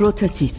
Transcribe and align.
Rotatif 0.00 0.52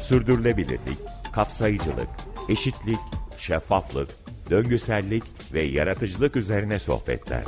Sürdürülebilirlik, 0.00 0.98
kapsayıcılık, 1.32 2.08
eşitlik, 2.48 2.98
şeffaflık, 3.38 4.08
döngüsellik 4.50 5.22
ve 5.52 5.60
yaratıcılık 5.60 6.36
üzerine 6.36 6.78
sohbetler. 6.78 7.42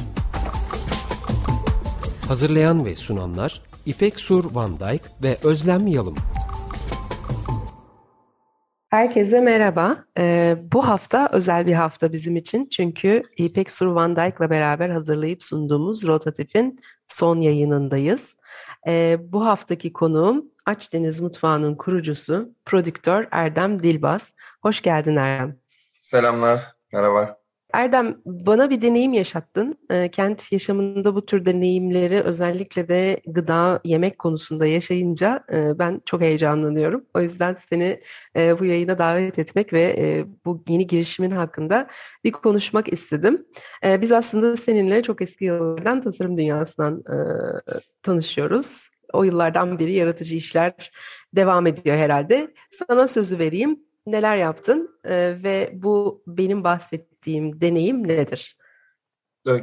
Hazırlayan 2.29 2.84
ve 2.84 2.96
sunanlar 2.96 3.62
İpek 3.86 4.20
Sur 4.20 4.55
Van 4.55 4.80
Dijk 4.80 5.02
ve 5.23 5.38
Özlem 5.45 5.86
Yalım. 5.86 6.16
Herkese 8.90 9.40
merhaba. 9.40 10.04
Ee, 10.18 10.56
bu 10.72 10.88
hafta 10.88 11.29
özel 11.32 11.66
bir 11.66 11.75
hafta 11.75 12.12
bizim 12.12 12.36
için. 12.36 12.68
Çünkü 12.68 13.23
İpek 13.37 13.70
Sur 13.70 13.87
Van 13.87 14.16
Dijk'la 14.16 14.51
beraber 14.51 14.90
hazırlayıp 14.90 15.45
sunduğumuz 15.45 16.06
Rotatif'in 16.06 16.80
son 17.09 17.40
yayınındayız. 17.40 18.38
Ee, 18.87 19.18
bu 19.20 19.46
haftaki 19.46 19.92
konuğum 19.92 20.45
Aç 20.66 20.92
Deniz 20.92 21.20
Mutfağı'nın 21.20 21.74
kurucusu, 21.74 22.55
prodüktör 22.64 23.28
Erdem 23.30 23.82
Dilbaz. 23.82 24.32
Hoş 24.62 24.82
geldin 24.82 25.16
Erdem. 25.16 25.56
Selamlar, 26.02 26.77
merhaba. 26.92 27.38
Erdem, 27.72 28.16
bana 28.27 28.70
bir 28.70 28.82
deneyim 28.82 29.12
yaşattın. 29.12 29.78
E, 29.90 30.10
kent 30.10 30.52
yaşamında 30.52 31.14
bu 31.14 31.26
tür 31.26 31.45
deneyimleri 31.45 32.20
özellikle 32.20 32.88
de 32.88 33.20
gıda, 33.26 33.80
yemek 33.84 34.18
konusunda 34.18 34.66
yaşayınca 34.66 35.45
e, 35.52 35.78
ben 35.78 36.00
çok 36.06 36.20
heyecanlanıyorum. 36.20 37.04
O 37.14 37.20
yüzden 37.20 37.56
seni 37.70 38.00
e, 38.36 38.59
bu 38.59 38.64
yayına 38.64 38.98
davet 38.98 39.38
etmek 39.38 39.73
ve 39.73 39.95
e, 39.98 40.24
bu 40.45 40.64
yeni 40.68 40.86
girişimin 40.86 41.30
hakkında 41.30 41.86
bir 42.24 42.32
konuşmak 42.32 42.92
istedim. 42.92 43.46
Biz 43.84 44.12
aslında 44.12 44.56
seninle 44.56 45.02
çok 45.02 45.23
eski 45.23 45.45
yıllardan 45.45 46.02
tasarım 46.02 46.37
dünyasından 46.38 47.02
tanışıyoruz. 48.02 48.88
O 49.12 49.24
yıllardan 49.24 49.78
beri 49.78 49.93
yaratıcı 49.93 50.37
işler 50.37 50.93
devam 51.37 51.66
ediyor 51.66 51.96
herhalde. 51.96 52.54
Sana 52.88 53.09
sözü 53.09 53.38
vereyim. 53.38 53.80
Neler 54.06 54.37
yaptın 54.37 54.98
e, 55.04 55.43
ve 55.43 55.71
bu 55.74 56.23
benim 56.26 56.65
bahsettiğim 56.65 57.07
deneyim 57.60 58.09
nedir? 58.09 58.57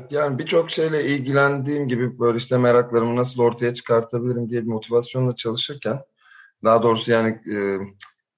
Yani 0.10 0.40
birçok 0.40 0.72
şeyle 0.72 1.06
ilgilendiğim 1.06 1.88
gibi 1.88 2.20
böyle 2.20 2.38
işte 2.38 2.58
meraklarımı 2.58 3.16
nasıl 3.16 3.42
ortaya 3.42 3.74
çıkartabilirim 3.74 4.50
diye 4.50 4.62
bir 4.62 4.68
motivasyonla 4.68 5.36
çalışırken 5.36 6.00
daha 6.64 6.84
doğrusu 6.84 7.12
yani 7.12 7.30
e, 7.30 7.80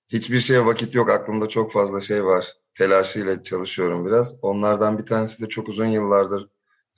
hiçbir 0.07 0.39
şeye 0.39 0.65
vakit 0.65 0.95
yok 0.95 1.09
aklımda 1.09 1.49
çok 1.49 1.71
fazla 1.71 2.01
şey 2.01 2.25
var 2.25 2.53
telaşıyla 2.77 3.43
çalışıyorum 3.43 4.05
biraz. 4.05 4.35
Onlardan 4.41 4.99
bir 4.99 5.05
tanesi 5.05 5.43
de 5.43 5.49
çok 5.49 5.69
uzun 5.69 5.85
yıllardır 5.85 6.49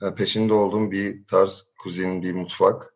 e, 0.02 0.14
peşinde 0.14 0.52
olduğum 0.52 0.90
bir 0.90 1.26
tarz 1.26 1.64
kuzin 1.78 2.22
bir 2.22 2.34
mutfak. 2.34 2.94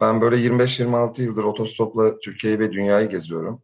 Ben 0.00 0.20
böyle 0.20 0.36
25-26 0.36 1.22
yıldır 1.22 1.44
otostopla 1.44 2.18
Türkiye'yi 2.18 2.58
ve 2.58 2.72
dünyayı 2.72 3.08
geziyorum. 3.08 3.62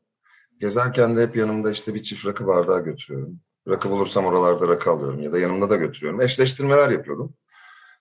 Gezerken 0.58 1.16
de 1.16 1.22
hep 1.22 1.36
yanımda 1.36 1.70
işte 1.70 1.94
bir 1.94 2.02
çift 2.02 2.26
rakı 2.26 2.46
bardağı 2.46 2.84
götürüyorum. 2.84 3.40
Rakı 3.70 3.90
bulursam 3.90 4.26
oralarda 4.26 4.68
rakı 4.68 4.90
alıyorum 4.90 5.20
ya 5.20 5.32
da 5.32 5.38
yanımda 5.38 5.70
da 5.70 5.76
götürüyorum. 5.76 6.20
Eşleştirmeler 6.20 6.90
yapıyordum. 6.90 7.34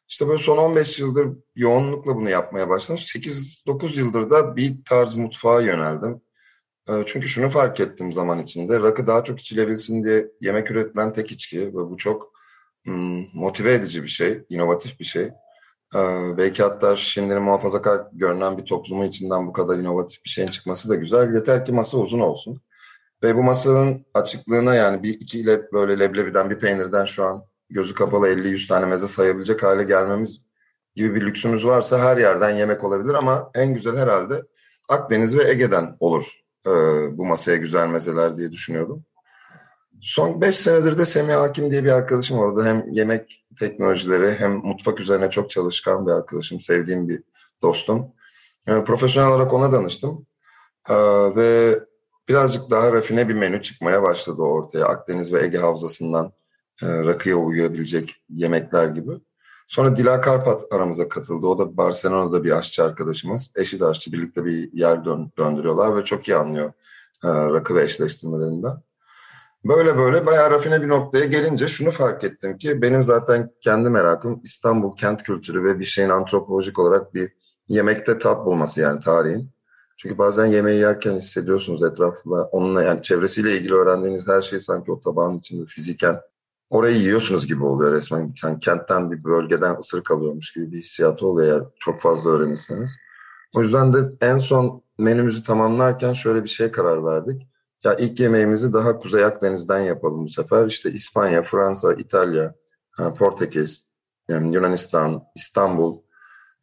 İşte 0.10 0.28
böyle 0.28 0.44
son 0.44 0.58
15 0.58 1.00
yıldır 1.00 1.28
yoğunlukla 1.56 2.16
bunu 2.16 2.30
yapmaya 2.30 2.70
başladım. 2.70 3.02
8-9 3.04 4.00
yıldır 4.00 4.30
da 4.30 4.56
bir 4.56 4.84
tarz 4.86 5.16
mutfağa 5.16 5.62
yöneldim. 5.62 6.22
Ee, 6.90 7.04
çünkü 7.06 7.28
şunu 7.28 7.50
fark 7.50 7.80
ettim 7.80 8.14
zaman 8.14 8.40
içinde. 8.40 8.80
Rakı 8.80 9.08
daha 9.08 9.24
çok 9.24 9.40
içilebilsin 9.40 10.04
diye 10.04 10.32
yemek 10.42 10.72
üretilen 10.72 11.14
tek 11.14 11.32
içki 11.32 11.60
ve 11.60 11.74
bu 11.74 11.98
çok 11.98 12.32
hmm, 12.84 13.26
motive 13.34 13.74
edici 13.74 14.04
bir 14.04 14.08
şey, 14.08 14.46
inovatif 14.50 15.00
bir 15.00 15.06
şey. 15.06 15.24
Ee, 15.96 16.38
belki 16.38 16.64
hatta 16.64 16.96
şimdinin 16.96 17.42
muhafazakar 17.42 18.02
görünen 18.14 18.58
bir 18.58 18.66
toplumu 18.66 19.06
içinden 19.06 19.48
bu 19.48 19.54
kadar 19.54 19.78
inovatif 19.78 20.26
bir 20.26 20.30
şeyin 20.30 20.50
çıkması 20.50 20.90
da 20.90 20.96
güzel. 20.96 21.34
Yeter 21.34 21.66
ki 21.66 21.72
masa 21.72 21.98
uzun 21.98 22.20
olsun. 22.20 22.62
Ve 23.24 23.36
bu 23.36 23.44
masanın 23.44 24.06
açıklığına 24.14 24.76
yani 24.76 25.04
bir 25.04 25.14
iki 25.14 25.40
ile 25.40 25.72
böyle 25.72 26.00
leblebiden 26.00 26.50
bir 26.50 26.60
peynirden 26.60 27.06
şu 27.06 27.24
an 27.24 27.44
gözü 27.70 27.94
kapalı 27.94 28.30
50-100 28.30 28.68
tane 28.68 28.86
meze 28.86 29.08
sayabilecek 29.08 29.64
hale 29.64 29.84
gelmemiz 29.84 30.42
gibi 30.96 31.16
bir 31.16 31.22
lüksümüz 31.22 31.66
varsa 31.66 32.00
her 32.00 32.18
yerden 32.18 32.50
yemek 32.50 32.84
olabilir 32.84 33.14
ama 33.14 33.52
en 33.56 33.74
güzel 33.74 33.98
herhalde 33.98 34.44
Akdeniz 34.90 35.38
ve 35.38 35.50
Ege'den 35.50 35.98
olur 36.00 36.40
e, 36.66 36.72
bu 37.18 37.26
masaya 37.26 37.58
güzel 37.58 37.88
mezeler 37.88 38.38
diye 38.38 38.52
düşünüyordum. 38.52 39.06
Son 40.02 40.42
5 40.42 40.56
senedir 40.56 40.98
de 40.98 41.06
Semih 41.06 41.34
Hakim 41.34 41.72
diye 41.72 41.84
bir 41.84 41.92
arkadaşım 41.92 42.40
orada 42.40 42.66
hem 42.66 42.92
yemek 42.92 43.46
teknolojileri 43.60 44.34
hem 44.34 44.52
mutfak 44.52 45.00
üzerine 45.00 45.30
çok 45.30 45.50
çalışkan 45.50 46.08
bir 46.08 46.12
arkadaşım, 46.12 46.62
sevdiğim 46.62 47.10
bir 47.10 47.24
dostum. 47.62 48.08
Yani 48.68 48.84
profesyonel 48.84 49.30
olarak 49.30 49.54
ona 49.54 49.72
danıştım. 49.72 50.26
Ee, 50.90 50.96
ve 51.36 51.80
birazcık 52.30 52.70
daha 52.70 52.94
rafine 52.94 53.30
bir 53.30 53.34
menü 53.34 53.62
çıkmaya 53.62 54.04
başladı 54.04 54.42
ortaya. 54.42 54.86
Akdeniz 54.86 55.34
ve 55.34 55.44
Ege 55.44 55.58
Havzası'ndan 55.58 56.32
e, 56.82 56.88
rakıya 57.04 57.36
uyabilecek 57.36 58.16
yemekler 58.30 58.88
gibi. 58.88 59.12
Sonra 59.68 59.96
Dila 59.96 60.22
Karpat 60.22 60.74
aramıza 60.74 61.10
katıldı. 61.10 61.48
O 61.48 61.58
da 61.58 61.78
Barcelona'da 61.78 62.44
bir 62.44 62.52
aşçı 62.52 62.84
arkadaşımız. 62.84 63.52
Eşi 63.56 63.80
de 63.80 63.86
aşçı. 63.86 64.12
Birlikte 64.12 64.46
bir 64.46 64.74
yer 64.74 65.06
dön 65.06 65.32
döndürüyorlar 65.38 65.96
ve 65.96 66.06
çok 66.06 66.28
iyi 66.28 66.38
anlıyor 66.38 66.74
e, 67.24 67.28
rakı 67.28 67.76
ve 67.76 67.84
eşleştirmelerinden. 67.84 68.78
Böyle 69.66 69.98
böyle 69.98 70.26
bayağı 70.26 70.52
rafine 70.52 70.82
bir 70.82 70.88
noktaya 70.88 71.26
gelince 71.26 71.68
şunu 71.68 71.92
fark 71.92 72.24
ettim 72.24 72.58
ki 72.58 72.82
benim 72.82 73.04
zaten 73.04 73.52
kendi 73.62 73.90
merakım 73.90 74.42
İstanbul 74.44 74.96
kent 74.96 75.24
kültürü 75.24 75.64
ve 75.64 75.80
bir 75.80 75.86
şeyin 75.86 76.10
antropolojik 76.10 76.80
olarak 76.80 77.14
bir 77.14 77.34
yemekte 77.68 78.20
tat 78.20 78.46
bulması 78.46 78.82
yani 78.82 79.00
tarihin. 79.00 79.52
Çünkü 80.02 80.18
bazen 80.18 80.46
yemeği 80.46 80.80
yerken 80.80 81.18
hissediyorsunuz 81.18 81.84
etrafında 81.84 82.44
onunla 82.44 82.84
yani 82.84 83.04
çevresiyle 83.04 83.58
ilgili 83.58 83.74
öğrendiğiniz 83.74 84.28
her 84.28 84.42
şey 84.42 84.60
sanki 84.60 84.92
o 84.92 85.02
tabağın 85.02 85.38
içinde 85.38 85.66
fiziken 85.66 86.22
orayı 86.70 86.98
yiyorsunuz 86.98 87.48
gibi 87.48 87.64
oluyor 87.64 87.92
resmen. 87.92 88.34
Yani 88.44 88.60
kentten 88.60 89.12
bir 89.12 89.24
bölgeden 89.24 89.78
ısırık 89.80 90.12
alıyormuş 90.12 90.54
gibi 90.54 90.72
bir 90.72 90.80
hissiyatı 90.80 91.28
oluyor 91.28 91.54
eğer 91.54 91.64
çok 91.80 92.02
fazla 92.02 92.30
öğrenirseniz. 92.30 92.92
O 93.56 93.62
yüzden 93.62 93.94
de 93.94 93.98
en 94.22 94.38
son 94.38 94.84
menümüzü 94.98 95.44
tamamlarken 95.44 96.14
şöyle 96.14 96.44
bir 96.44 96.50
şeye 96.50 96.72
karar 96.72 97.06
verdik 97.06 97.50
ya 97.84 97.96
ilk 97.96 98.20
yemeğimizi 98.20 98.74
daha 98.74 99.00
Kuzey 99.00 99.26
Akdeniz'den 99.26 99.80
yapalım 99.80 100.26
bu 100.26 100.30
sefer. 100.30 100.68
İşte 100.68 100.92
İspanya, 100.92 101.44
Fransa, 101.44 101.94
İtalya, 101.94 102.56
Portekiz, 103.18 103.86
yani 104.30 104.56
Yunanistan, 104.56 105.24
İstanbul, 105.36 106.02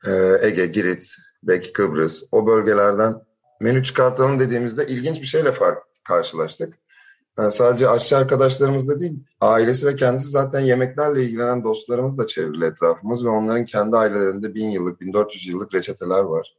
e, 0.06 0.38
Ege, 0.42 0.66
Girit, 0.66 1.16
belki 1.42 1.72
Kıbrıs 1.72 2.22
o 2.32 2.46
bölgelerden 2.46 3.14
menü 3.60 3.84
çıkartalım 3.84 4.40
dediğimizde 4.40 4.86
ilginç 4.86 5.20
bir 5.20 5.26
şeyle 5.26 5.52
fark, 5.52 5.78
karşılaştık. 6.04 6.74
Yani 7.38 7.52
sadece 7.52 7.88
aşçı 7.88 8.16
arkadaşlarımız 8.16 8.88
da 8.88 9.00
değil, 9.00 9.24
ailesi 9.40 9.86
ve 9.86 9.96
kendisi 9.96 10.30
zaten 10.30 10.60
yemeklerle 10.60 11.24
ilgilenen 11.24 11.64
dostlarımız 11.64 12.18
da 12.18 12.26
çevrili 12.26 12.64
etrafımız 12.64 13.24
ve 13.24 13.28
onların 13.28 13.64
kendi 13.64 13.96
ailelerinde 13.96 14.54
bin 14.54 14.70
yıllık, 14.70 15.00
1400 15.00 15.46
yıllık 15.46 15.74
reçeteler 15.74 16.20
var. 16.22 16.56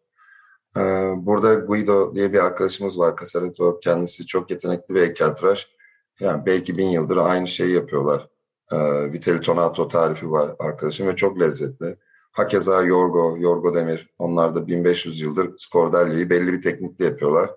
Ee, 0.78 1.14
burada 1.18 1.54
Guido 1.54 2.16
diye 2.16 2.34
bir 2.34 2.40
arkadaşımız 2.40 3.00
var. 3.00 3.18
Casareto 3.20 3.80
kendisi 3.80 4.26
çok 4.28 4.52
yetenekli 4.52 4.96
bir 4.96 5.02
heykeltıraş. 5.02 5.68
Yani 6.20 6.46
belki 6.46 6.78
bin 6.78 6.90
yıldır 6.90 7.18
aynı 7.18 7.48
şeyi 7.48 7.74
yapıyorlar. 7.74 8.30
Ee, 8.72 9.12
Vitelli 9.14 9.42
Tonato 9.42 9.88
tarifi 9.88 10.32
var 10.32 10.56
arkadaşım 10.60 11.08
ve 11.08 11.16
çok 11.16 11.40
lezzetli. 11.40 11.98
Hakeza 12.38 12.84
Yorgo, 12.84 13.38
Yorgo 13.40 13.76
Demir. 13.76 14.10
Onlar 14.18 14.56
da 14.56 14.68
1500 14.68 15.20
yıldır 15.20 15.58
skordelliyi 15.58 16.30
belli 16.30 16.54
bir 16.54 16.62
teknikle 16.62 17.06
yapıyorlar. 17.06 17.50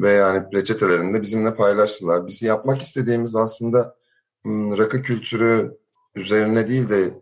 Ve 0.00 0.10
yani 0.10 0.44
reçetelerini 0.54 1.14
de 1.14 1.22
bizimle 1.22 1.54
paylaştılar. 1.54 2.26
Biz 2.26 2.42
yapmak 2.42 2.82
istediğimiz 2.82 3.36
aslında 3.36 3.96
hmm, 4.42 4.78
rakı 4.78 5.02
kültürü 5.02 5.78
üzerine 6.14 6.68
değil 6.68 6.88
de 6.88 7.14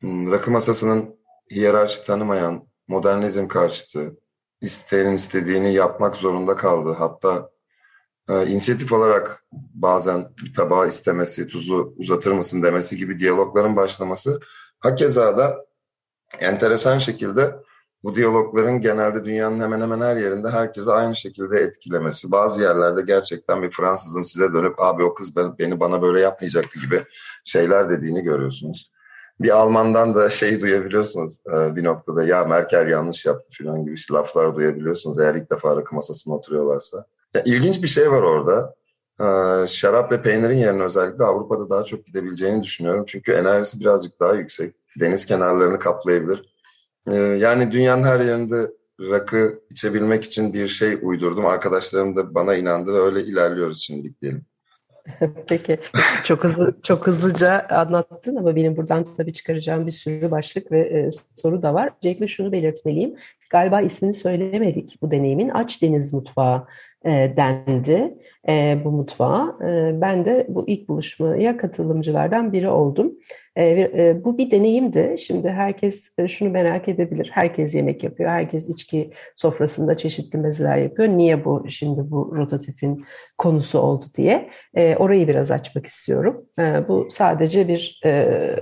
hmm, 0.00 0.32
rakı 0.32 0.50
masasının 0.50 1.16
hiyerarşi 1.50 2.04
tanımayan, 2.04 2.68
modernizm 2.88 3.48
karşıtı, 3.48 4.16
isteyenin 4.60 5.16
istediğini 5.16 5.74
yapmak 5.74 6.16
zorunda 6.16 6.56
kaldı. 6.56 6.94
Hatta 6.98 7.50
e, 8.28 8.46
inisiyatif 8.46 8.92
olarak 8.92 9.44
bazen 9.74 10.28
bir 10.44 10.54
tabağı 10.54 10.88
istemesi, 10.88 11.48
tuzu 11.48 11.94
uzatır 11.96 12.32
mısın 12.32 12.62
demesi 12.62 12.96
gibi 12.96 13.18
diyalogların 13.18 13.76
başlaması. 13.76 14.40
Hakeza 14.80 15.38
da 15.38 15.65
enteresan 16.40 16.98
şekilde 16.98 17.56
bu 18.04 18.14
diyalogların 18.14 18.80
genelde 18.80 19.24
dünyanın 19.24 19.60
hemen 19.60 19.80
hemen 19.80 20.00
her 20.00 20.16
yerinde 20.16 20.50
herkese 20.50 20.92
aynı 20.92 21.16
şekilde 21.16 21.58
etkilemesi. 21.58 22.32
Bazı 22.32 22.62
yerlerde 22.62 23.02
gerçekten 23.02 23.62
bir 23.62 23.70
Fransızın 23.70 24.22
size 24.22 24.52
dönüp 24.52 24.80
abi 24.80 25.04
o 25.04 25.14
kız 25.14 25.36
beni 25.36 25.80
bana 25.80 26.02
böyle 26.02 26.20
yapmayacaktı 26.20 26.80
gibi 26.80 27.04
şeyler 27.44 27.90
dediğini 27.90 28.22
görüyorsunuz 28.22 28.90
bir 29.40 29.50
Almandan 29.50 30.14
da 30.14 30.30
şey 30.30 30.60
duyabiliyorsunuz 30.60 31.40
e, 31.52 31.76
bir 31.76 31.84
noktada 31.84 32.24
ya 32.24 32.44
Merkel 32.44 32.88
yanlış 32.88 33.26
yaptı 33.26 33.50
falan 33.58 33.84
gibi 33.84 33.96
laflar 34.10 34.56
duyabiliyorsunuz 34.56 35.18
eğer 35.18 35.34
ilk 35.34 35.50
defa 35.50 35.76
rakı 35.76 35.94
masasına 35.94 36.34
oturuyorlarsa. 36.34 37.06
Ya, 37.34 37.42
ilginç 37.44 37.82
bir 37.82 37.88
şey 37.88 38.10
var 38.10 38.22
orada. 38.22 38.74
E, 39.20 39.26
şarap 39.68 40.12
ve 40.12 40.22
peynirin 40.22 40.56
yerine 40.56 40.82
özellikle 40.82 41.24
Avrupa'da 41.24 41.70
daha 41.70 41.84
çok 41.84 42.06
gidebileceğini 42.06 42.62
düşünüyorum. 42.62 43.04
Çünkü 43.06 43.32
enerjisi 43.32 43.80
birazcık 43.80 44.20
daha 44.20 44.34
yüksek. 44.34 44.74
Deniz 45.00 45.26
kenarlarını 45.26 45.78
kaplayabilir. 45.78 46.42
E, 47.08 47.14
yani 47.14 47.72
dünyanın 47.72 48.02
her 48.02 48.20
yerinde 48.20 48.70
rakı 49.00 49.60
içebilmek 49.70 50.24
için 50.24 50.52
bir 50.52 50.68
şey 50.68 50.98
uydurdum. 51.02 51.46
Arkadaşlarım 51.46 52.16
da 52.16 52.34
bana 52.34 52.54
inandı 52.54 52.94
ve 52.94 52.98
öyle 52.98 53.20
ilerliyoruz 53.20 53.82
şimdilik 53.82 54.22
diyelim. 54.22 54.46
Peki. 55.48 55.78
Çok 56.24 56.44
hızlı 56.44 56.76
çok 56.82 57.06
hızlıca 57.06 57.66
anlattın 57.70 58.36
ama 58.36 58.56
benim 58.56 58.76
buradan 58.76 59.06
tabii 59.16 59.32
çıkaracağım 59.32 59.86
bir 59.86 59.92
sürü 59.92 60.30
başlık 60.30 60.72
ve 60.72 60.80
e, 60.80 61.10
soru 61.36 61.62
da 61.62 61.74
var. 61.74 61.90
Öncelikle 61.96 62.28
şunu 62.28 62.52
belirtmeliyim. 62.52 63.16
Galiba 63.50 63.80
ismini 63.80 64.12
söylemedik 64.12 64.98
bu 65.02 65.10
deneyimin. 65.10 65.48
Aç 65.48 65.82
Deniz 65.82 66.12
Mutfağı 66.12 66.66
e, 67.06 67.32
dendi 67.36 68.14
e, 68.48 68.78
bu 68.84 68.90
mutfağa. 68.90 69.56
E, 69.64 70.00
ben 70.00 70.24
de 70.24 70.46
bu 70.48 70.68
ilk 70.68 70.88
buluşmaya 70.88 71.56
katılımcılardan 71.56 72.52
biri 72.52 72.68
oldum. 72.68 73.12
E, 73.56 73.64
e, 73.64 74.24
bu 74.24 74.38
bir 74.38 74.50
deneyimdi. 74.50 75.16
Şimdi 75.18 75.48
herkes 75.48 76.10
e, 76.18 76.28
şunu 76.28 76.50
merak 76.50 76.88
edebilir. 76.88 77.30
Herkes 77.32 77.74
yemek 77.74 78.04
yapıyor. 78.04 78.30
Herkes 78.30 78.68
içki 78.68 79.10
sofrasında 79.34 79.96
çeşitli 79.96 80.38
mezeler 80.38 80.76
yapıyor. 80.76 81.08
Niye 81.08 81.44
bu 81.44 81.64
şimdi 81.68 82.10
bu 82.10 82.36
rotatifin 82.36 83.04
konusu 83.38 83.78
oldu 83.78 84.04
diye. 84.16 84.50
E, 84.74 84.96
orayı 84.96 85.28
biraz 85.28 85.50
açmak 85.50 85.86
istiyorum. 85.86 86.46
E, 86.58 86.88
bu 86.88 87.06
sadece 87.10 87.68
bir 87.68 88.00
e, 88.04 88.56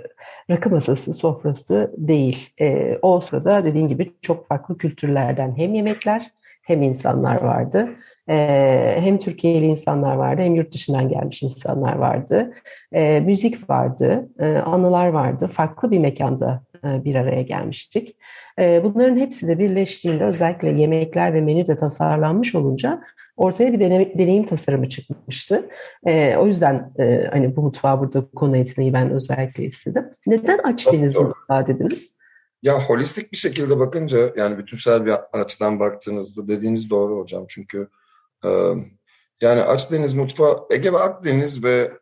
rakı 0.50 0.70
masası, 0.70 1.12
sofrası 1.12 1.94
değil. 1.96 2.50
E, 2.60 2.98
o 3.02 3.20
sırada 3.20 3.64
dediğin 3.64 3.88
gibi 3.88 4.12
çok 4.22 4.48
farklı 4.48 4.78
kültürlerden 4.78 5.56
hem 5.56 5.74
yemekler 5.74 6.30
hem 6.62 6.82
insanlar 6.82 7.36
vardı. 7.36 7.88
E, 8.28 8.96
hem 9.00 9.18
Türkiye'li 9.18 9.66
insanlar 9.66 10.14
vardı 10.14 10.42
hem 10.42 10.54
yurt 10.54 10.72
dışından 10.74 11.08
gelmiş 11.08 11.42
insanlar 11.42 11.96
vardı. 11.96 12.52
E, 12.92 13.20
müzik 13.20 13.70
vardı, 13.70 14.28
e, 14.38 14.56
anılar 14.56 15.08
vardı. 15.08 15.48
Farklı 15.52 15.90
bir 15.90 15.98
mekanda 15.98 16.62
e, 16.84 17.04
bir 17.04 17.14
araya 17.14 17.42
gelmiştik. 17.42 18.16
E, 18.58 18.84
bunların 18.84 19.16
hepsi 19.16 19.48
de 19.48 19.58
birleştiğinde 19.58 20.24
özellikle 20.24 20.68
yemekler 20.68 21.34
ve 21.34 21.40
menü 21.40 21.66
de 21.66 21.76
tasarlanmış 21.76 22.54
olunca 22.54 23.02
ortaya 23.36 23.72
bir 23.72 23.80
deneyim, 23.80 24.18
deneyim 24.18 24.46
tasarımı 24.46 24.88
çıkmıştı. 24.88 25.68
E, 26.06 26.36
o 26.36 26.46
yüzden 26.46 26.92
e, 26.98 27.28
hani 27.32 27.56
bu 27.56 27.62
mutfağı 27.62 28.00
burada 28.00 28.26
konu 28.34 28.56
etmeyi 28.56 28.92
ben 28.92 29.10
özellikle 29.10 29.64
istedim. 29.64 30.04
Neden 30.26 30.58
aç 30.58 30.92
deniz 30.92 31.16
mutfağı 31.16 31.66
dediniz? 31.66 32.14
Ya 32.62 32.80
holistik 32.80 33.32
bir 33.32 33.36
şekilde 33.36 33.78
bakınca 33.78 34.32
yani 34.36 34.58
bütünsel 34.58 35.06
bir 35.06 35.14
açıdan 35.32 35.80
baktığınızda 35.80 36.48
dediğiniz 36.48 36.90
doğru 36.90 37.20
hocam. 37.20 37.44
Çünkü 37.48 37.88
e, 38.44 38.48
yani 39.40 39.60
Akdeniz 39.60 40.14
mutfağı 40.14 40.66
Ege 40.70 40.92
ve 40.92 40.98
Akdeniz 40.98 41.64
ve 41.64 41.92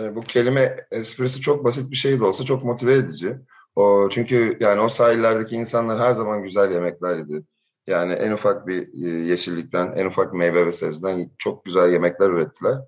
e, 0.00 0.14
bu 0.14 0.20
kelime 0.20 0.76
esprisi 0.90 1.40
çok 1.40 1.64
basit 1.64 1.90
bir 1.90 1.96
şey 1.96 2.20
de 2.20 2.24
olsa 2.24 2.44
çok 2.44 2.64
motive 2.64 2.92
edici. 2.94 3.36
O, 3.76 4.08
çünkü 4.10 4.56
yani 4.60 4.80
o 4.80 4.88
sahillerdeki 4.88 5.56
insanlar 5.56 6.00
her 6.00 6.12
zaman 6.12 6.42
güzel 6.42 6.72
yemekler 6.72 7.18
yedi. 7.18 7.42
Yani 7.86 8.12
en 8.12 8.32
ufak 8.32 8.66
bir 8.66 8.92
yeşillikten, 9.24 9.92
en 9.92 10.06
ufak 10.06 10.34
meyve 10.34 10.66
ve 10.66 10.72
sebzeden 10.72 11.30
çok 11.38 11.64
güzel 11.64 11.92
yemekler 11.92 12.30
ürettiler. 12.30 12.78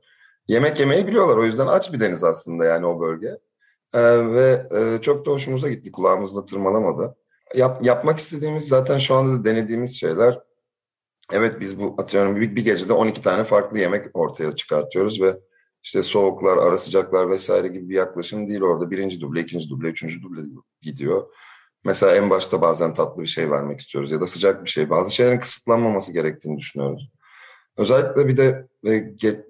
Yemek 0.49 0.81
yemeyi 0.81 1.07
biliyorlar. 1.07 1.37
O 1.37 1.45
yüzden 1.45 1.67
aç 1.67 1.93
bir 1.93 2.01
deniz 2.01 2.25
aslında 2.25 2.65
yani 2.65 2.87
o 2.87 3.01
bölge. 3.01 3.39
Ee, 3.95 4.33
ve 4.33 4.69
e, 4.77 5.03
çok 5.03 5.27
da 5.27 5.31
hoşumuza 5.31 5.69
gitti. 5.69 5.93
Kulağımızda 5.93 6.45
tırmalamadı. 6.45 7.17
Yap, 7.55 7.85
yapmak 7.87 8.19
istediğimiz 8.19 8.69
zaten 8.69 8.99
şu 8.99 9.15
anda 9.15 9.41
da 9.41 9.45
denediğimiz 9.45 10.01
şeyler. 10.01 10.41
Evet 11.33 11.61
biz 11.61 11.81
bu 11.81 11.95
atıyorum 11.99 12.37
bir, 12.37 12.57
bir 12.57 12.65
gecede 12.65 12.93
12 12.93 13.23
tane 13.23 13.45
farklı 13.45 13.79
yemek 13.79 14.07
ortaya 14.15 14.57
çıkartıyoruz 14.57 15.23
ve 15.23 15.37
işte 15.83 16.03
soğuklar, 16.03 16.57
ara 16.57 16.79
sıcaklar 16.79 17.31
vesaire 17.31 17.69
gibi 17.69 17.89
bir 17.89 17.95
yaklaşım 17.95 18.49
değil 18.49 18.63
orada. 18.63 18.91
Birinci 18.91 19.21
duble, 19.21 19.41
ikinci 19.41 19.71
duble, 19.71 19.89
üçüncü 19.89 20.23
duble 20.23 20.41
gidiyor. 20.83 21.27
Mesela 21.85 22.17
en 22.17 22.31
başta 22.31 22.61
bazen 22.61 22.95
tatlı 22.95 23.23
bir 23.23 23.27
şey 23.27 23.51
vermek 23.51 23.81
istiyoruz 23.81 24.11
ya 24.11 24.21
da 24.21 24.27
sıcak 24.27 24.65
bir 24.65 24.71
şey. 24.71 24.91
Bazı 24.91 25.15
şeylerin 25.15 25.41
kısıtlanmaması 25.41 26.13
gerektiğini 26.13 26.59
düşünüyoruz. 26.59 27.11
Özellikle 27.77 28.29
bir 28.29 28.37
de 28.37 28.69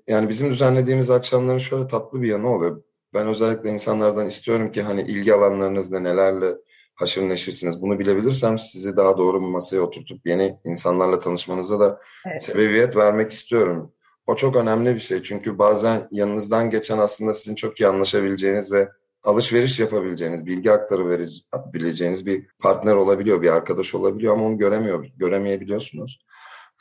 yani 0.06 0.28
bizim 0.28 0.50
düzenlediğimiz 0.50 1.10
akşamların 1.10 1.58
şöyle 1.58 1.86
tatlı 1.86 2.22
bir 2.22 2.28
yanı 2.28 2.54
oluyor. 2.54 2.82
Ben 3.14 3.26
özellikle 3.26 3.70
insanlardan 3.70 4.26
istiyorum 4.26 4.72
ki 4.72 4.82
hani 4.82 5.02
ilgi 5.02 5.34
alanlarınızda 5.34 6.00
nelerle 6.00 6.54
haşır 6.94 7.22
neşirsiniz. 7.22 7.82
Bunu 7.82 7.98
bilebilirsem 7.98 8.58
sizi 8.58 8.96
daha 8.96 9.18
doğru 9.18 9.40
bir 9.40 9.46
masaya 9.46 9.80
oturtup 9.80 10.26
yeni 10.26 10.58
insanlarla 10.64 11.20
tanışmanıza 11.20 11.80
da 11.80 12.00
evet. 12.26 12.42
sebebiyet 12.42 12.96
vermek 12.96 13.32
istiyorum. 13.32 13.92
O 14.26 14.36
çok 14.36 14.56
önemli 14.56 14.94
bir 14.94 15.00
şey 15.00 15.22
çünkü 15.22 15.58
bazen 15.58 16.08
yanınızdan 16.10 16.70
geçen 16.70 16.98
aslında 16.98 17.34
sizin 17.34 17.54
çok 17.54 17.80
iyi 17.80 17.88
anlaşabileceğiniz 17.88 18.72
ve 18.72 18.88
alışveriş 19.28 19.80
yapabileceğiniz, 19.80 20.46
bilgi 20.46 20.72
aktarabileceğiniz 20.72 22.26
bir 22.26 22.46
partner 22.58 22.94
olabiliyor, 22.94 23.42
bir 23.42 23.50
arkadaş 23.50 23.94
olabiliyor 23.94 24.34
ama 24.34 24.44
onu 24.44 24.58
göremiyor, 24.58 25.06
göremeyebiliyorsunuz. 25.16 26.20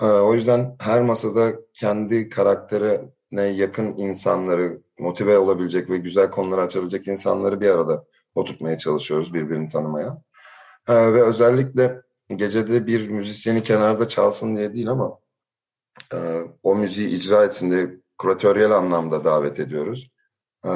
Ee, 0.02 0.06
o 0.06 0.34
yüzden 0.34 0.76
her 0.80 1.02
masada 1.02 1.54
kendi 1.74 2.30
karakterine 2.30 3.44
yakın 3.44 3.98
insanları, 3.98 4.82
motive 5.00 5.38
olabilecek 5.38 5.90
ve 5.90 5.98
güzel 5.98 6.32
konuları 6.32 6.62
açabilecek 6.62 7.08
insanları 7.08 7.62
bir 7.62 7.70
arada 7.70 8.06
oturtmaya 8.36 8.78
çalışıyoruz 8.78 9.34
birbirini 9.34 9.70
tanımaya. 9.70 10.22
Ee, 10.88 11.14
ve 11.14 11.24
özellikle 11.24 12.02
gecede 12.36 12.88
bir 12.88 13.10
müzisyeni 13.10 13.64
kenarda 13.64 14.08
çalsın 14.08 14.58
diye 14.58 14.74
değil 14.74 14.90
ama 14.90 15.20
e, 16.14 16.18
o 16.64 16.76
müziği 16.76 17.10
icra 17.10 17.46
etsin 17.46 17.72
diye 17.72 17.90
küratöryel 18.22 18.72
anlamda 18.72 19.24
davet 19.24 19.60
ediyoruz. 19.60 20.10
Ee, 20.66 20.70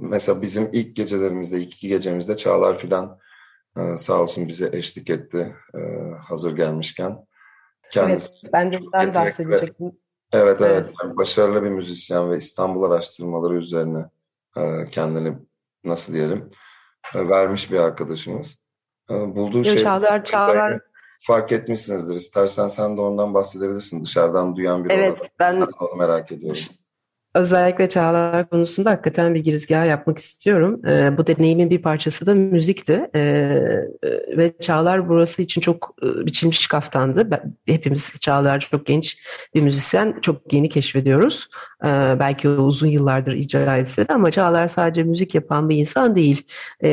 mesela 0.00 0.42
bizim 0.42 0.68
ilk 0.72 0.96
gecelerimizde, 0.96 1.58
ilk 1.58 1.74
iki 1.74 1.88
gecemizde 1.88 2.36
Çağlar 2.36 2.78
filan 2.78 3.18
e, 3.76 3.98
sağ 3.98 4.22
olsun 4.22 4.48
bize 4.48 4.70
eşlik 4.72 5.10
etti 5.10 5.56
e, 5.74 5.80
hazır 6.28 6.56
gelmişken. 6.56 7.26
Kendisi 7.90 8.30
evet, 8.32 8.52
ben 8.52 8.72
de 8.72 8.78
ben 8.92 9.14
bahsedecektim. 9.14 9.86
Ve, 9.86 9.92
evet, 10.32 10.60
evet. 10.60 10.84
evet. 10.84 10.94
Yani 11.02 11.16
başarılı 11.16 11.62
bir 11.62 11.70
müzisyen 11.70 12.30
ve 12.30 12.36
İstanbul 12.36 12.82
araştırmaları 12.82 13.54
üzerine 13.54 14.04
e, 14.56 14.90
kendini 14.90 15.38
nasıl 15.84 16.12
diyelim 16.12 16.50
e, 17.14 17.28
vermiş 17.28 17.72
bir 17.72 17.78
arkadaşımız. 17.78 18.58
E, 19.10 19.14
bulduğu 19.14 19.64
şey 19.64 19.78
Çağlar, 19.78 20.24
Çağlar 20.24 20.80
fark 21.26 21.52
etmişsinizdir. 21.52 22.14
İstersen 22.14 22.68
sen 22.68 22.96
de 22.96 23.00
ondan 23.00 23.34
bahsedebilirsin. 23.34 24.04
Dışarıdan 24.04 24.56
duyan 24.56 24.84
bir 24.84 24.90
evet, 24.90 25.18
ben 25.38 25.68
merak 25.98 26.32
ediyorum. 26.32 26.60
Özellikle 27.34 27.88
çağlar 27.88 28.48
konusunda 28.50 28.90
hakikaten 28.90 29.34
bir 29.34 29.40
girizgah 29.40 29.86
yapmak 29.86 30.18
istiyorum. 30.18 30.86
E, 30.86 31.18
bu 31.18 31.26
deneyimin 31.26 31.70
bir 31.70 31.82
parçası 31.82 32.26
da 32.26 32.34
müzikti. 32.34 33.10
E, 33.14 33.22
ve 34.36 34.52
çağlar 34.60 35.08
burası 35.08 35.42
için 35.42 35.60
çok 35.60 35.94
e, 36.02 36.26
biçilmiş 36.26 36.66
kaftandı. 36.66 37.30
Ben, 37.30 37.56
hepimiz 37.66 38.20
çağlar 38.20 38.60
çok 38.60 38.86
genç 38.86 39.18
bir 39.54 39.62
müzisyen, 39.62 40.18
çok 40.22 40.52
yeni 40.52 40.68
keşfediyoruz. 40.68 41.48
E, 41.84 41.88
belki 42.20 42.48
uzun 42.48 42.86
yıllardır 42.86 43.32
icra 43.32 43.76
etse 43.76 44.08
de 44.08 44.12
ama 44.12 44.30
çağlar 44.30 44.68
sadece 44.68 45.02
müzik 45.02 45.34
yapan 45.34 45.68
bir 45.68 45.76
insan 45.76 46.16
değil. 46.16 46.46
E, 46.80 46.90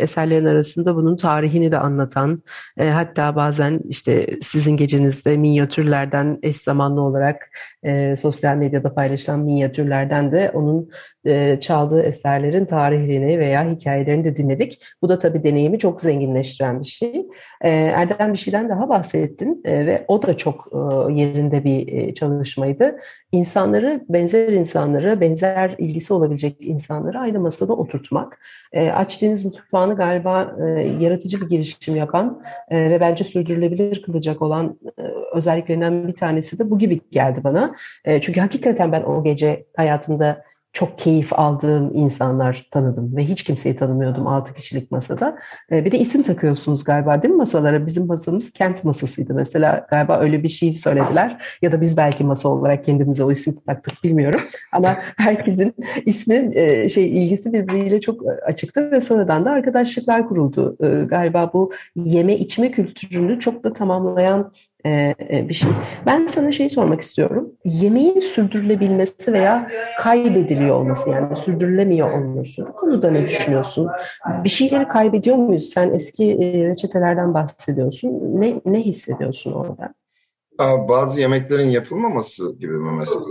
eserlerin 0.00 0.46
arasında 0.46 0.96
bunun 0.96 1.16
tarihini 1.16 1.72
de 1.72 1.78
anlatan, 1.78 2.42
e, 2.76 2.88
hatta 2.88 3.36
bazen 3.36 3.80
işte 3.88 4.26
sizin 4.42 4.76
gecenizde 4.76 5.36
minyatürlerden 5.36 6.38
eş 6.42 6.56
zamanlı 6.56 7.00
olarak 7.00 7.50
e, 7.82 8.16
sosyal 8.16 8.56
medyada 8.56 8.94
paylaşılan 8.94 9.40
minyatür 9.40 9.74
türlerden 9.74 10.32
de 10.32 10.50
onun 10.54 10.90
e, 11.26 11.60
çaldığı 11.60 12.02
eserlerin 12.02 12.64
tarihini 12.64 13.38
veya 13.38 13.70
hikayelerini 13.70 14.24
de 14.24 14.36
dinledik. 14.36 14.82
Bu 15.02 15.08
da 15.08 15.18
tabii 15.18 15.44
deneyimi 15.44 15.78
çok 15.78 16.00
zenginleştiren 16.00 16.80
bir 16.80 16.86
şey. 16.86 17.26
E, 17.60 17.70
Erdem 17.70 18.32
bir 18.32 18.38
şeyden 18.38 18.68
daha 18.68 18.88
bahsettin 18.88 19.62
ve 19.64 20.04
o 20.08 20.22
da 20.22 20.36
çok 20.36 20.68
yerinde 21.10 21.64
bir 21.64 22.14
çalışmaydı. 22.14 22.96
İnsanları, 23.34 24.04
benzer 24.08 24.48
insanları, 24.48 25.20
benzer 25.20 25.74
ilgisi 25.78 26.14
olabilecek 26.14 26.56
insanları 26.60 27.18
aynı 27.18 27.40
masada 27.40 27.72
oturtmak. 27.72 28.38
E, 28.72 28.90
Aç 28.90 29.22
Deniz 29.22 29.44
Mutfağı'nı 29.44 29.96
galiba 29.96 30.56
e, 30.60 30.64
yaratıcı 31.00 31.40
bir 31.40 31.48
girişim 31.48 31.96
yapan 31.96 32.42
e, 32.68 32.90
ve 32.90 33.00
bence 33.00 33.24
sürdürülebilir 33.24 34.02
kılacak 34.02 34.42
olan 34.42 34.78
e, 34.98 35.02
özelliklerinden 35.32 36.08
bir 36.08 36.14
tanesi 36.14 36.58
de 36.58 36.70
bu 36.70 36.78
gibi 36.78 37.00
geldi 37.10 37.40
bana. 37.44 37.74
E, 38.04 38.20
çünkü 38.20 38.40
hakikaten 38.40 38.92
ben 38.92 39.02
o 39.02 39.24
gece 39.24 39.64
hayatımda 39.76 40.44
çok 40.74 40.98
keyif 40.98 41.32
aldığım 41.32 41.90
insanlar 41.94 42.66
tanıdım 42.70 43.16
ve 43.16 43.24
hiç 43.24 43.44
kimseyi 43.44 43.76
tanımıyordum 43.76 44.26
altı 44.26 44.54
kişilik 44.54 44.90
masada. 44.90 45.38
Ee, 45.72 45.84
bir 45.84 45.92
de 45.92 45.98
isim 45.98 46.22
takıyorsunuz 46.22 46.84
galiba 46.84 47.22
değil 47.22 47.34
mi 47.34 47.38
masalara? 47.38 47.86
Bizim 47.86 48.06
masamız 48.06 48.52
kent 48.52 48.84
masasıydı 48.84 49.34
mesela 49.34 49.86
galiba 49.90 50.18
öyle 50.18 50.42
bir 50.42 50.48
şey 50.48 50.72
söylediler 50.72 51.42
ya 51.62 51.72
da 51.72 51.80
biz 51.80 51.96
belki 51.96 52.24
masa 52.24 52.48
olarak 52.48 52.84
kendimize 52.84 53.24
o 53.24 53.32
isim 53.32 53.54
taktık 53.66 54.04
bilmiyorum. 54.04 54.40
Ama 54.72 54.96
herkesin 55.16 55.74
ismi 56.06 56.50
e, 56.54 56.88
şey 56.88 57.24
ilgisi 57.24 57.52
birbiriyle 57.52 58.00
çok 58.00 58.22
açıktı 58.46 58.90
ve 58.90 59.00
sonradan 59.00 59.44
da 59.44 59.50
arkadaşlıklar 59.50 60.28
kuruldu. 60.28 60.76
Ee, 60.80 61.04
galiba 61.04 61.50
bu 61.52 61.72
yeme 61.96 62.36
içme 62.36 62.70
kültürünü 62.70 63.40
çok 63.40 63.64
da 63.64 63.72
tamamlayan 63.72 64.40
e, 64.40 64.44
e, 64.44 64.73
bir 65.48 65.54
şey. 65.54 65.70
Ben 66.06 66.26
sana 66.26 66.52
şey 66.52 66.70
sormak 66.70 67.00
istiyorum. 67.00 67.52
Yemeğin 67.64 68.20
sürdürülebilmesi 68.20 69.32
veya 69.32 69.70
kaybediliyor 69.98 70.76
olması 70.76 71.10
yani 71.10 71.36
sürdürülemiyor 71.36 72.10
olması. 72.10 72.66
Bu 72.66 72.72
konuda 72.72 73.10
ne 73.10 73.26
düşünüyorsun? 73.26 73.88
Bir 74.44 74.48
şeyleri 74.48 74.88
kaybediyor 74.88 75.36
muyuz? 75.36 75.70
Sen 75.74 75.94
eski 75.94 76.32
e, 76.32 76.68
reçetelerden 76.68 77.34
bahsediyorsun. 77.34 78.40
Ne, 78.40 78.60
ne 78.64 78.80
hissediyorsun 78.80 79.52
orada? 79.52 79.94
Bazı 80.88 81.20
yemeklerin 81.20 81.68
yapılmaması 81.68 82.52
gibi 82.58 82.72
mi 82.72 82.92
mesela? 82.98 83.24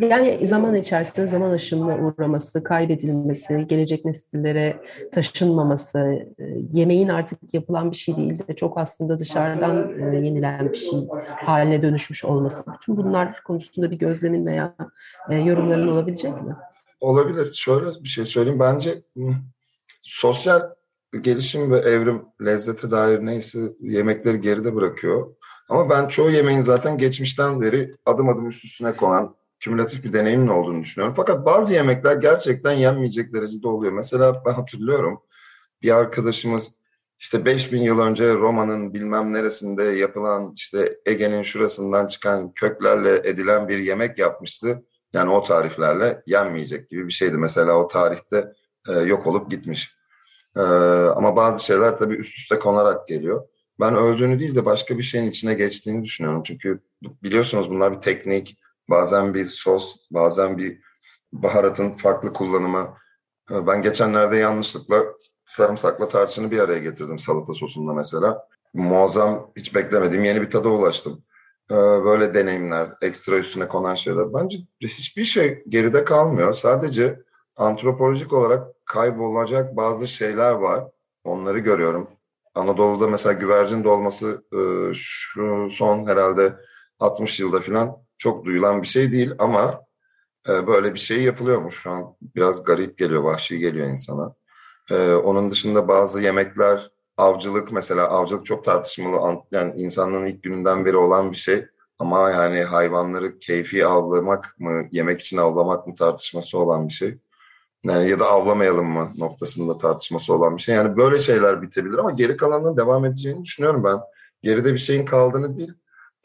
Yani 0.00 0.46
zaman 0.46 0.74
içerisinde 0.74 1.26
zaman 1.26 1.50
aşımına 1.50 1.98
uğraması, 1.98 2.62
kaybedilmesi, 2.64 3.66
gelecek 3.66 4.04
nesillere 4.04 4.82
taşınmaması, 5.12 5.98
e, 6.38 6.44
yemeğin 6.72 7.08
artık 7.08 7.38
yapılan 7.52 7.90
bir 7.90 7.96
şey 7.96 8.16
değil 8.16 8.38
de 8.48 8.56
çok 8.56 8.78
aslında 8.78 9.18
dışarıdan 9.18 10.00
e, 10.00 10.16
yenilen 10.16 10.72
bir 10.72 10.76
şey 10.76 11.08
haline 11.36 11.82
dönüşmüş 11.82 12.24
olması. 12.24 12.64
Bütün 12.74 12.96
bunlar 12.96 13.42
konusunda 13.42 13.90
bir 13.90 13.98
gözlemin 13.98 14.46
veya 14.46 14.74
e, 15.30 15.34
yorumların 15.34 15.88
olabilecek 15.88 16.42
mi? 16.42 16.56
Olabilir. 17.00 17.54
Şöyle 17.54 17.86
bir 18.04 18.08
şey 18.08 18.24
söyleyeyim. 18.24 18.60
Bence 18.60 19.02
sosyal 20.02 20.60
gelişim 21.20 21.70
ve 21.70 21.76
evrim 21.76 22.22
lezzete 22.44 22.90
dair 22.90 23.26
neyse 23.26 23.58
yemekleri 23.80 24.40
geride 24.40 24.74
bırakıyor. 24.74 25.34
Ama 25.68 25.90
ben 25.90 26.08
çoğu 26.08 26.30
yemeğin 26.30 26.60
zaten 26.60 26.98
geçmişten 26.98 27.60
beri 27.60 27.94
adım 28.06 28.28
adım 28.28 28.48
üst 28.48 28.64
üstüne 28.64 28.96
konan 28.96 29.34
kümülatif 29.60 30.04
bir 30.04 30.12
deneyimin 30.12 30.48
olduğunu 30.48 30.82
düşünüyorum. 30.82 31.14
Fakat 31.16 31.46
bazı 31.46 31.72
yemekler 31.72 32.16
gerçekten 32.16 32.72
yenmeyecek 32.72 33.34
derecede 33.34 33.68
oluyor. 33.68 33.92
Mesela 33.92 34.42
ben 34.46 34.52
hatırlıyorum 34.52 35.22
bir 35.82 35.96
arkadaşımız 35.96 36.72
işte 37.18 37.44
5000 37.44 37.82
yıl 37.82 37.98
önce 37.98 38.34
Roma'nın 38.34 38.94
bilmem 38.94 39.32
neresinde 39.32 39.84
yapılan 39.84 40.52
işte 40.56 40.98
Ege'nin 41.06 41.42
şurasından 41.42 42.06
çıkan 42.06 42.52
köklerle 42.52 43.28
edilen 43.28 43.68
bir 43.68 43.78
yemek 43.78 44.18
yapmıştı. 44.18 44.84
Yani 45.12 45.30
o 45.30 45.42
tariflerle 45.42 46.22
yenmeyecek 46.26 46.90
gibi 46.90 47.06
bir 47.06 47.12
şeydi. 47.12 47.36
Mesela 47.36 47.72
o 47.72 47.88
tarihte 47.88 48.52
e, 48.88 48.92
yok 48.92 49.26
olup 49.26 49.50
gitmiş. 49.50 49.96
E, 50.56 50.60
ama 50.60 51.36
bazı 51.36 51.64
şeyler 51.64 51.96
tabii 51.96 52.14
üst 52.14 52.38
üste 52.38 52.58
konarak 52.58 53.08
geliyor. 53.08 53.48
Ben 53.80 53.96
öldüğünü 53.96 54.38
değil 54.38 54.54
de 54.54 54.64
başka 54.64 54.98
bir 54.98 55.02
şeyin 55.02 55.26
içine 55.26 55.54
geçtiğini 55.54 56.04
düşünüyorum. 56.04 56.42
Çünkü 56.42 56.80
biliyorsunuz 57.22 57.70
bunlar 57.70 57.96
bir 57.96 58.00
teknik, 58.00 58.58
bazen 58.90 59.34
bir 59.34 59.44
sos, 59.44 59.96
bazen 60.10 60.58
bir 60.58 60.80
baharatın 61.32 61.90
farklı 61.90 62.32
kullanımı. 62.32 62.96
E, 63.50 63.66
ben 63.66 63.82
geçenlerde 63.82 64.36
yanlışlıkla 64.36 65.04
sarımsakla 65.44 66.08
tarçını 66.08 66.50
bir 66.50 66.58
araya 66.58 66.78
getirdim 66.78 67.18
salata 67.18 67.54
sosunda 67.54 67.92
mesela. 67.92 68.48
Muazzam, 68.74 69.52
hiç 69.56 69.74
beklemediğim 69.74 70.24
yeni 70.24 70.42
bir 70.42 70.50
tada 70.50 70.68
ulaştım. 70.68 71.24
Ee, 71.70 71.74
böyle 71.74 72.34
deneyimler, 72.34 72.92
ekstra 73.02 73.36
üstüne 73.36 73.68
konan 73.68 73.94
şeyler. 73.94 74.34
Bence 74.34 74.58
hiçbir 74.80 75.24
şey 75.24 75.64
geride 75.68 76.04
kalmıyor. 76.04 76.54
Sadece 76.54 77.20
antropolojik 77.56 78.32
olarak 78.32 78.66
kaybolacak 78.84 79.76
bazı 79.76 80.08
şeyler 80.08 80.52
var. 80.52 80.84
Onları 81.24 81.58
görüyorum. 81.58 82.10
Anadolu'da 82.54 83.08
mesela 83.08 83.32
güvercin 83.32 83.84
dolması 83.84 84.44
e, 84.52 84.94
şu 84.94 85.68
son 85.70 86.06
herhalde 86.06 86.56
60 87.00 87.40
yılda 87.40 87.60
falan 87.60 88.05
çok 88.18 88.44
duyulan 88.44 88.82
bir 88.82 88.86
şey 88.86 89.12
değil 89.12 89.32
ama 89.38 89.80
e, 90.48 90.66
böyle 90.66 90.94
bir 90.94 90.98
şey 90.98 91.22
yapılıyormuş 91.22 91.74
şu 91.82 91.90
an. 91.90 92.16
Biraz 92.36 92.64
garip 92.64 92.98
geliyor, 92.98 93.22
vahşi 93.22 93.58
geliyor 93.58 93.86
insana. 93.86 94.34
E, 94.90 95.14
onun 95.14 95.50
dışında 95.50 95.88
bazı 95.88 96.20
yemekler 96.20 96.90
avcılık 97.16 97.72
mesela 97.72 98.08
avcılık 98.08 98.46
çok 98.46 98.64
tartışmalı 98.64 99.42
yani 99.50 99.80
insanlığın 99.80 100.24
ilk 100.24 100.42
gününden 100.42 100.84
beri 100.84 100.96
olan 100.96 101.30
bir 101.32 101.36
şey 101.36 101.66
ama 101.98 102.30
yani 102.30 102.62
hayvanları 102.62 103.38
keyfi 103.38 103.86
avlamak 103.86 104.54
mı 104.58 104.82
yemek 104.92 105.20
için 105.20 105.36
avlamak 105.36 105.86
mı 105.86 105.94
tartışması 105.94 106.58
olan 106.58 106.88
bir 106.88 106.92
şey. 106.92 107.18
Yani 107.84 108.08
ya 108.10 108.20
da 108.20 108.26
avlamayalım 108.26 108.86
mı 108.86 109.10
noktasında 109.18 109.78
tartışması 109.78 110.34
olan 110.34 110.56
bir 110.56 110.62
şey. 110.62 110.74
Yani 110.74 110.96
böyle 110.96 111.18
şeyler 111.18 111.62
bitebilir 111.62 111.98
ama 111.98 112.10
geri 112.10 112.36
kalanının 112.36 112.76
devam 112.76 113.04
edeceğini 113.04 113.44
düşünüyorum 113.44 113.84
ben. 113.84 113.98
Geride 114.42 114.72
bir 114.72 114.78
şeyin 114.78 115.04
kaldığını 115.04 115.58
değil. 115.58 115.72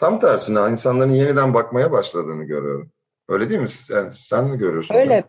Tam 0.01 0.19
tersine 0.19 0.59
insanların 0.71 1.11
yeniden 1.11 1.53
bakmaya 1.53 1.91
başladığını 1.91 2.43
görüyorum. 2.43 2.91
Öyle 3.29 3.49
değil 3.49 3.61
mi? 3.61 3.67
Yani 3.89 4.13
sen 4.13 4.45
mi 4.45 4.57
görüyorsun? 4.57 4.95
Öyle. 4.95 5.23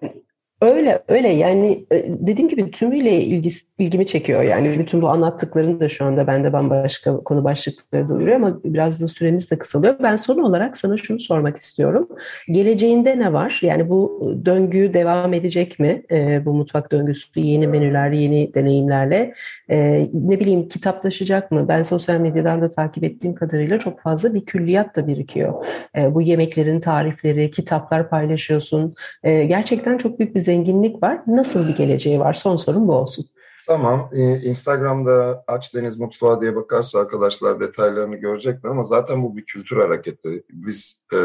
Öyle 0.61 1.03
öyle 1.09 1.29
yani 1.29 1.87
e, 1.93 2.05
dediğim 2.09 2.49
gibi 2.49 2.71
tümüyle 2.71 3.23
ilgisi, 3.23 3.67
ilgimi 3.83 4.07
çekiyor 4.07 4.43
yani 4.43 4.79
bütün 4.79 5.03
bu 5.03 5.09
anlattıkların 5.09 5.81
da 5.81 5.89
şu 5.89 6.05
anda 6.05 6.27
bende 6.27 6.53
bambaşka 6.53 7.17
konu 7.17 7.45
başlıkları 7.45 8.09
da 8.09 8.35
ama 8.35 8.59
biraz 8.65 9.01
da 9.01 9.09
süremiz 9.09 9.51
de 9.51 9.59
kısalıyor. 9.59 9.97
Ben 10.03 10.17
son 10.17 10.39
olarak 10.39 10.77
sana 10.77 10.97
şunu 10.97 11.21
sormak 11.21 11.59
istiyorum. 11.59 12.09
Geleceğinde 12.49 13.19
ne 13.19 13.33
var? 13.33 13.59
Yani 13.63 13.89
bu 13.89 14.33
döngü 14.45 14.95
devam 14.95 15.35
edecek 15.35 15.79
mi? 15.79 16.03
E, 16.11 16.45
bu 16.45 16.53
mutfak 16.53 16.93
döngüsü 16.93 17.41
yeni 17.41 17.67
menüler, 17.67 18.11
yeni 18.11 18.55
deneyimlerle 18.55 19.35
e, 19.71 20.09
ne 20.13 20.41
bileyim 20.41 20.69
kitaplaşacak 20.69 21.51
mı? 21.51 21.69
Ben 21.69 21.83
sosyal 21.83 22.17
medyadan 22.17 22.63
da 22.63 22.71
takip 22.71 23.05
ettiğim 23.05 23.35
kadarıyla 23.35 23.79
çok 23.79 24.01
fazla 24.01 24.35
bir 24.35 24.45
külliyat 24.45 24.97
da 24.97 25.07
birikiyor. 25.07 25.67
E, 25.97 26.15
bu 26.15 26.23
yemeklerin 26.23 26.81
tarifleri, 26.81 27.51
kitaplar 27.51 28.09
paylaşıyorsun. 28.09 28.95
E, 29.23 29.45
gerçekten 29.45 29.99
çok 29.99 30.19
büyük 30.19 30.35
bir 30.35 30.41
zenginlik 30.41 31.03
var. 31.03 31.19
Nasıl 31.27 31.69
bir 31.69 31.77
geleceği 31.77 32.21
var? 32.21 32.33
Son 32.33 32.57
sorum 32.57 32.89
bu 32.89 32.93
olsun. 32.93 33.27
Tamam. 33.73 34.11
Instagram'da 34.43 35.45
Aç 35.47 35.75
Deniz 35.75 35.99
Mutfağı 35.99 36.41
diye 36.41 36.57
bakarsa 36.57 37.01
arkadaşlar 37.01 37.61
detaylarını 37.61 38.17
görecekler 38.17 38.71
ama 38.71 38.85
zaten 38.85 39.23
bu 39.23 39.37
bir 39.37 39.45
kültür 39.45 39.77
hareketi. 39.77 40.45
Biz 40.51 41.05
e, 41.13 41.19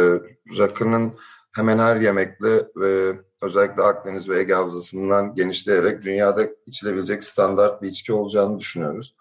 rakının 0.57 1.13
hemen 1.55 1.79
her 1.79 1.95
yemekle 1.95 2.67
ve 2.75 3.13
özellikle 3.41 3.83
Akdeniz 3.83 4.29
ve 4.29 4.39
Ege 4.39 4.53
Havzası'ndan 4.53 5.35
genişleyerek 5.35 6.01
dünyada 6.01 6.47
içilebilecek 6.65 7.23
standart 7.23 7.81
bir 7.81 7.87
içki 7.87 8.13
olacağını 8.13 8.59
düşünüyoruz. 8.59 9.15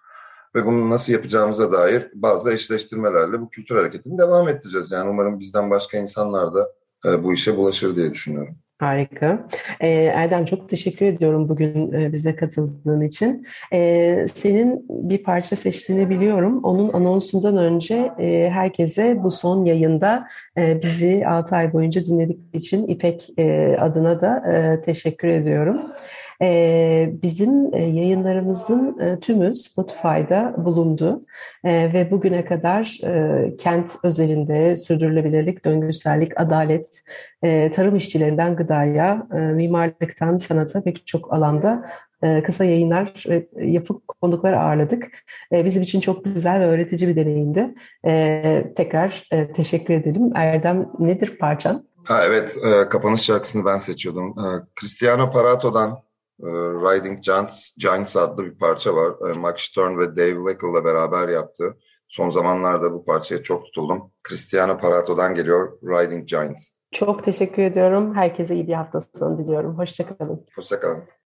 Ve 0.54 0.66
bunu 0.66 0.90
nasıl 0.90 1.12
yapacağımıza 1.12 1.72
dair 1.72 2.10
bazı 2.14 2.52
eşleştirmelerle 2.52 3.40
bu 3.40 3.50
kültür 3.50 3.76
hareketini 3.76 4.18
devam 4.18 4.48
ettireceğiz. 4.48 4.90
Yani 4.90 5.10
umarım 5.10 5.40
bizden 5.40 5.70
başka 5.70 5.98
insanlar 5.98 6.54
da 6.54 6.72
e, 7.06 7.24
bu 7.24 7.32
işe 7.32 7.56
bulaşır 7.56 7.96
diye 7.96 8.12
düşünüyorum. 8.12 8.56
Harika. 8.78 9.48
Ee, 9.80 9.88
Erdem 9.88 10.44
çok 10.44 10.68
teşekkür 10.68 11.06
ediyorum 11.06 11.48
bugün 11.48 11.92
e, 11.92 12.12
bize 12.12 12.36
katıldığın 12.36 13.00
için. 13.00 13.46
Ee, 13.72 14.26
senin 14.34 14.86
bir 14.88 15.22
parça 15.22 15.56
seçtiğini 15.56 16.10
biliyorum. 16.10 16.60
Onun 16.64 16.92
anonsundan 16.92 17.56
önce 17.56 18.12
e, 18.18 18.50
herkese 18.50 19.22
bu 19.24 19.30
son 19.30 19.64
yayında 19.64 20.28
e, 20.58 20.82
bizi 20.82 21.26
6 21.26 21.56
ay 21.56 21.72
boyunca 21.72 22.04
dinledikleri 22.04 22.56
için 22.56 22.88
İpek 22.88 23.28
adına 23.78 24.20
da 24.20 24.42
teşekkür 24.84 25.28
ediyorum. 25.28 25.80
Bizim 27.22 27.74
e, 27.74 27.82
yayınlarımızın 27.82 28.98
e, 29.00 29.20
tümü 29.20 29.56
Spotify'da 29.56 30.54
bulundu 30.58 31.24
ve 31.64 32.08
bugüne 32.10 32.44
kadar 32.44 33.00
e, 33.04 33.56
kent 33.56 33.90
özelinde 34.02 34.76
sürdürülebilirlik, 34.76 35.64
döngüsellik, 35.64 36.40
adalet, 36.40 37.02
tarım 37.74 37.96
işçilerinden 37.96 38.56
gıdaya, 38.56 39.26
mimarlıktan 39.32 40.36
sanata 40.36 40.82
pek 40.82 41.06
çok 41.06 41.32
alanda 41.32 41.90
kısa 42.44 42.64
yayınlar 42.64 43.24
yapıp 43.56 44.08
konuklar 44.08 44.52
ağırladık. 44.52 45.08
Bizim 45.52 45.82
için 45.82 46.00
çok 46.00 46.24
güzel 46.24 46.60
ve 46.60 46.66
öğretici 46.66 47.10
bir 47.10 47.16
deneyimdi. 47.16 47.74
Tekrar 48.74 49.28
teşekkür 49.54 49.94
edelim. 49.94 50.30
Erdem 50.34 50.88
nedir 50.98 51.38
parçan? 51.38 51.84
Ha, 52.04 52.20
evet, 52.26 52.56
kapanış 52.90 53.20
şarkısını 53.20 53.64
ben 53.64 53.78
seçiyordum. 53.78 54.34
Cristiano 54.80 55.30
Parato'dan 55.30 56.05
Riding 56.40 57.24
Giants, 57.24 57.70
Giants 57.78 58.16
adlı 58.16 58.44
bir 58.44 58.58
parça 58.58 58.94
var. 58.94 59.30
Max 59.36 59.60
Stern 59.60 59.98
ve 59.98 60.16
Dave 60.16 60.50
Weckel'la 60.50 60.84
beraber 60.84 61.28
yaptı. 61.28 61.76
Son 62.08 62.30
zamanlarda 62.30 62.92
bu 62.92 63.04
parçaya 63.04 63.42
çok 63.42 63.64
tutuldum. 63.64 64.10
Cristiano 64.28 64.78
Parato'dan 64.78 65.34
geliyor 65.34 65.78
Riding 65.82 66.28
Giants. 66.28 66.68
Çok 66.92 67.24
teşekkür 67.24 67.62
ediyorum. 67.62 68.14
Herkese 68.14 68.54
iyi 68.54 68.68
bir 68.68 68.72
hafta 68.72 68.98
sonu 69.00 69.38
diliyorum. 69.38 69.78
Hoşçakalın. 69.78 70.46
Hoşçakalın. 70.54 71.04